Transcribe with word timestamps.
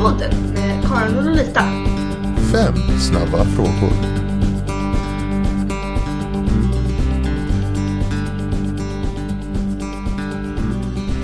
podden 0.00 0.30
med 0.54 0.84
Karin 0.88 1.18
och 1.18 1.24
Lolita. 1.24 1.60
Fem 2.52 2.98
snabba 3.00 3.44
frågor. 3.44 3.92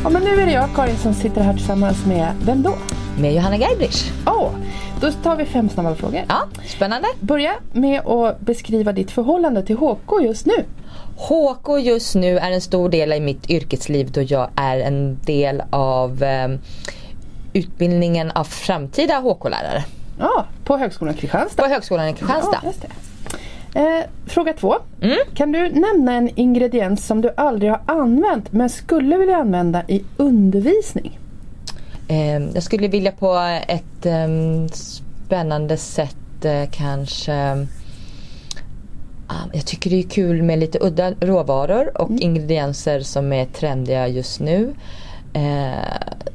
Ja, 0.02 0.10
men 0.10 0.22
nu 0.22 0.30
är 0.30 0.46
det 0.46 0.52
jag, 0.52 0.68
Karin, 0.74 0.96
som 0.96 1.14
sitter 1.14 1.40
här 1.40 1.52
tillsammans 1.52 2.06
med, 2.06 2.32
vem 2.46 2.62
då? 2.62 2.74
Med 3.20 3.34
Johanna 3.34 3.56
Geibrich. 3.56 4.12
Oh, 4.26 4.50
då 5.00 5.12
tar 5.12 5.36
vi 5.36 5.44
fem 5.44 5.68
snabba 5.68 5.94
frågor. 5.94 6.20
Ja, 6.28 6.48
spännande. 6.66 7.08
Börja 7.20 7.52
med 7.72 8.06
att 8.06 8.40
beskriva 8.40 8.92
ditt 8.92 9.10
förhållande 9.10 9.62
till 9.62 9.76
HK 9.76 10.22
just 10.22 10.46
nu. 10.46 10.64
HK 11.16 11.78
just 11.80 12.14
nu 12.14 12.38
är 12.38 12.50
en 12.50 12.60
stor 12.60 12.88
del 12.88 13.12
i 13.12 13.20
mitt 13.20 13.50
yrkesliv 13.50 14.12
då 14.12 14.22
jag 14.22 14.50
är 14.56 14.78
en 14.78 15.18
del 15.24 15.62
av 15.70 16.22
eh, 16.22 16.48
utbildningen 17.56 18.30
av 18.30 18.44
framtida 18.44 19.14
HK-lärare 19.20 19.84
Ja, 20.18 20.44
på 20.64 20.76
Högskolan 20.76 21.14
Kristianstad. 21.14 21.62
på 21.62 21.68
Högskolan 21.68 22.08
i 22.08 22.12
Kristianstad. 22.12 22.60
Ja. 22.62 23.80
Eh, 23.80 24.04
fråga 24.26 24.52
två. 24.52 24.74
Kan 25.34 25.52
du 25.52 25.68
nämna 25.68 26.12
en 26.12 26.30
ingrediens 26.38 27.06
som 27.06 27.20
du 27.20 27.30
aldrig 27.36 27.70
har 27.70 27.80
använt 27.86 28.52
men 28.52 28.70
skulle 28.70 29.16
vilja 29.18 29.36
använda 29.36 29.82
i 29.88 30.04
undervisning? 30.16 31.18
Eh, 32.08 32.38
jag 32.54 32.62
skulle 32.62 32.88
vilja 32.88 33.12
på 33.12 33.34
ett 33.68 34.06
eh, 34.06 34.28
spännande 34.72 35.76
sätt 35.76 36.44
eh, 36.44 36.70
kanske 36.72 37.66
ah, 39.26 39.34
jag 39.52 39.66
tycker 39.66 39.90
det 39.90 39.98
är 39.98 40.08
kul 40.08 40.42
med 40.42 40.58
lite 40.58 40.78
udda 40.80 41.10
råvaror 41.20 42.00
och 42.02 42.10
ingredienser 42.10 43.00
som 43.00 43.32
är 43.32 43.44
trendiga 43.46 44.08
just 44.08 44.40
nu. 44.40 44.74
Eh, 45.32 45.72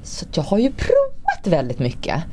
så 0.03 0.25
jag 0.33 0.43
har 0.43 0.57
ju 0.57 0.71
provat 0.71 1.00
väldigt 1.47 1.79
mycket. 1.79 2.23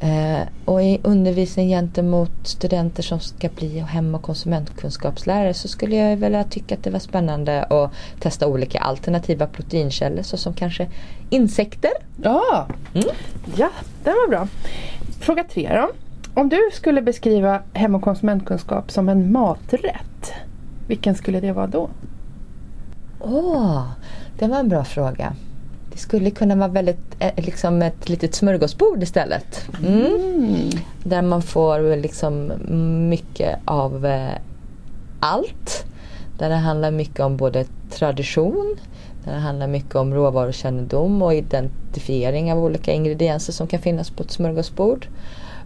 Eh, 0.00 0.48
och 0.64 0.82
i 0.82 1.00
undervisning 1.02 1.68
gentemot 1.68 2.30
studenter 2.42 3.02
som 3.02 3.20
ska 3.20 3.48
bli 3.48 3.78
hem 3.78 4.14
och 4.14 4.22
konsumentkunskapslärare 4.22 5.54
så 5.54 5.68
skulle 5.68 5.96
jag 5.96 6.16
vilja 6.16 6.44
tycka 6.44 6.74
att 6.74 6.84
det 6.84 6.90
var 6.90 6.98
spännande 6.98 7.62
att 7.62 7.92
testa 8.20 8.46
olika 8.46 8.78
alternativa 8.78 9.46
proteinkällor 9.46 10.22
såsom 10.22 10.54
kanske 10.54 10.88
insekter. 11.30 11.90
Ja, 12.22 12.66
ja 13.56 13.70
det 14.04 14.10
var 14.10 14.28
bra. 14.28 14.48
Fråga 15.20 15.44
tre 15.44 15.70
då. 15.74 15.90
Om 16.40 16.48
du 16.48 16.70
skulle 16.72 17.02
beskriva 17.02 17.62
hem 17.72 17.94
och 17.94 18.02
konsumentkunskap 18.02 18.90
som 18.90 19.08
en 19.08 19.32
maträtt, 19.32 20.32
vilken 20.86 21.14
skulle 21.14 21.40
det 21.40 21.52
vara 21.52 21.66
då? 21.66 21.90
Åh, 23.20 23.86
det 24.38 24.46
var 24.46 24.58
en 24.58 24.68
bra 24.68 24.84
fråga. 24.84 25.32
Det 25.94 26.00
skulle 26.00 26.30
kunna 26.30 26.54
vara 26.56 26.68
väldigt, 26.68 27.16
eh, 27.18 27.32
liksom 27.36 27.82
ett 27.82 28.08
litet 28.08 28.34
smörgåsbord 28.34 29.02
istället. 29.02 29.68
Mm. 29.86 30.70
Där 31.04 31.22
man 31.22 31.42
får 31.42 31.96
liksom 31.96 32.52
mycket 33.08 33.58
av 33.64 34.06
eh, 34.06 34.38
allt. 35.20 35.84
Där 36.38 36.48
det 36.48 36.54
handlar 36.54 36.90
mycket 36.90 37.20
om 37.20 37.36
både 37.36 37.64
tradition, 37.90 38.76
där 39.24 39.32
det 39.32 39.38
handlar 39.38 39.66
mycket 39.66 39.94
om 39.94 40.14
råvarukännedom 40.14 41.22
och 41.22 41.34
identifiering 41.34 42.52
av 42.52 42.58
olika 42.58 42.92
ingredienser 42.92 43.52
som 43.52 43.66
kan 43.66 43.80
finnas 43.80 44.10
på 44.10 44.22
ett 44.22 44.30
smörgåsbord. 44.30 45.06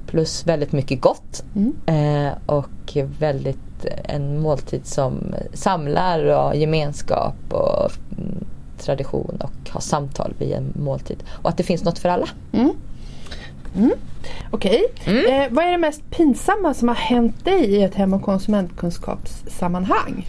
Plus 0.06 0.46
väldigt 0.46 0.72
mycket 0.72 1.00
gott. 1.00 1.44
Eh, 1.86 2.32
och 2.46 2.96
väldigt 3.18 3.86
en 4.04 4.40
måltid 4.40 4.86
som 4.86 5.34
samlar 5.52 6.24
och 6.24 6.56
gemenskap 6.56 7.34
och 7.50 7.90
mm, 7.90 8.07
tradition 8.78 9.38
och 9.40 9.70
ha 9.70 9.80
samtal 9.80 10.34
vid 10.38 10.52
en 10.52 10.72
måltid. 10.76 11.22
Och 11.28 11.48
att 11.48 11.56
det 11.56 11.62
finns 11.62 11.84
något 11.84 11.98
för 11.98 12.08
alla. 12.08 12.28
Okej. 14.50 14.84
Eh, 15.28 15.46
vad 15.50 15.64
är 15.64 15.70
det 15.70 15.78
mest 15.78 16.10
pinsamma 16.10 16.74
som 16.74 16.88
har 16.88 16.94
hänt 16.94 17.44
dig 17.44 17.64
i 17.64 17.82
ett 17.82 17.94
hem 17.94 18.14
och 18.14 18.22
konsumentkunskapssammanhang? 18.22 20.26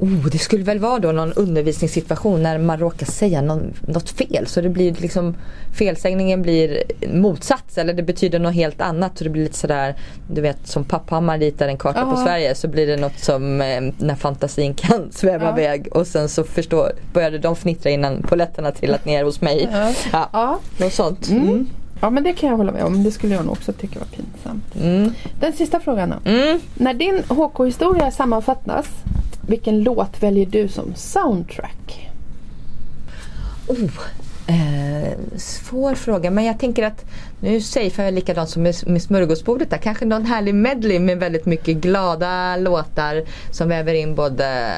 Oh, 0.00 0.26
det 0.32 0.38
skulle 0.38 0.64
väl 0.64 0.78
vara 0.78 0.98
då 0.98 1.12
någon 1.12 1.32
undervisningssituation 1.32 2.42
när 2.42 2.58
man 2.58 2.78
råkar 2.78 3.06
säga 3.06 3.42
någon, 3.42 3.74
något 3.80 4.10
fel. 4.10 4.46
Så 4.46 4.60
det 4.60 4.68
blir 4.68 4.94
liksom 4.94 5.34
felsägningen 5.78 6.42
blir 6.42 6.82
motsats 7.14 7.78
eller 7.78 7.94
det 7.94 8.02
betyder 8.02 8.38
något 8.38 8.54
helt 8.54 8.80
annat. 8.80 9.18
Så 9.18 9.24
det 9.24 9.30
blir 9.30 9.42
lite 9.42 9.56
sådär, 9.58 9.94
du 10.32 10.40
vet 10.40 10.66
som 10.68 10.84
Papphammar 10.84 11.38
ritar 11.38 11.68
en 11.68 11.76
karta 11.78 12.04
på 12.04 12.10
Ja. 12.20 12.24
Sverige 12.24 12.54
så 12.54 12.68
blir 12.68 12.86
det 12.86 12.96
något 12.96 13.18
som 13.18 13.60
eh, 13.60 13.80
när 13.98 14.14
fantasin 14.14 14.74
kan 14.74 15.08
sväva 15.12 15.44
Ja. 15.44 15.52
iväg. 15.58 15.88
Och 15.92 16.06
sen 16.06 16.28
så 16.28 16.44
förstår, 16.44 16.92
började 17.12 17.38
de 17.38 17.56
fnittra 17.56 17.90
innan 17.90 18.22
polletterna 18.22 18.70
trillat 18.70 19.04
ner 19.04 19.24
hos 19.24 19.40
mig. 19.40 19.68
Ja. 19.72 19.92
Ja, 20.12 20.28
Ja. 20.32 20.58
något 20.84 20.92
sånt. 20.92 21.28
Mm. 21.28 21.66
ja, 22.00 22.10
men 22.10 22.22
det 22.22 22.32
kan 22.32 22.48
jag 22.48 22.56
hålla 22.56 22.72
med 22.72 22.84
om. 22.84 23.02
Det 23.04 23.10
skulle 23.10 23.34
jag 23.34 23.44
nog 23.44 23.52
också 23.52 23.72
tycka 23.72 23.98
var 23.98 24.06
pinsamt. 24.06 24.64
Mm. 24.82 25.12
Den 25.40 25.52
sista 25.52 25.80
frågan 25.80 26.14
då. 26.24 26.30
Mm. 26.30 26.60
När 26.74 26.94
din 26.94 27.22
HK-historia 27.28 28.10
sammanfattas, 28.10 28.86
vilken 29.50 29.82
låt 29.82 30.22
väljer 30.22 30.46
du 30.46 30.68
som 30.68 30.94
soundtrack? 30.94 32.10
Oh, 33.66 33.90
eh, 34.46 35.12
svår 35.36 35.94
fråga 35.94 36.30
men 36.30 36.44
jag 36.44 36.58
tänker 36.58 36.82
att 36.82 37.04
nu 37.40 37.60
säger 37.60 38.02
jag 38.02 38.14
likadant 38.14 38.50
som 38.50 38.62
med, 38.62 39.02
smörgåsbordet 39.02 39.70
där. 39.70 39.78
Kanske 39.78 40.04
någon 40.04 40.26
härlig 40.26 40.54
medley 40.54 40.98
med 40.98 41.18
väldigt 41.18 41.46
mycket 41.46 41.76
glada 41.76 42.56
låtar 42.56 43.24
som 43.50 43.68
väver 43.68 43.94
in 43.94 44.14
både 44.14 44.72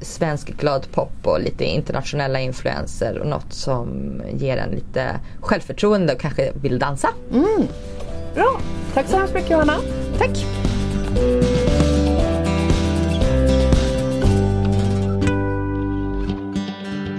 svensk 0.00 0.56
glad 0.56 0.86
pop 0.92 1.12
och 1.22 1.40
lite 1.40 1.64
internationella 1.64 2.40
influenser 2.40 3.18
och 3.18 3.26
något 3.26 3.52
som 3.52 3.88
ger 4.32 4.56
en 4.56 4.70
lite 4.70 5.20
självförtroende 5.40 6.12
och 6.12 6.20
kanske 6.20 6.52
vill 6.62 6.78
dansa. 6.78 7.08
Bra! 8.34 8.60
Tack 8.94 9.06
så 9.06 9.16
hemskt 9.16 9.34
mycket 9.34 9.50
Johanna. 9.50 9.76
Tack! 10.18 10.46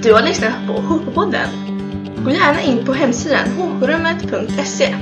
Du 0.07 0.13
har 0.13 0.21
lyssnat 0.21 0.67
på 0.67 0.73
HK-podden. 0.73 1.49
Gå 2.23 2.31
gärna 2.31 2.61
in 2.61 2.85
på 2.85 2.93
hemsidan 2.93 3.47
hkrummet.se 3.47 4.95